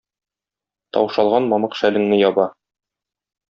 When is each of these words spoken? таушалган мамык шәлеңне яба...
таушалган 0.97 1.47
мамык 1.53 1.79
шәлеңне 1.83 2.21
яба... 2.25 2.51